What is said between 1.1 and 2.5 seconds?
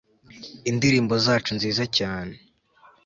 zacu nziza cyane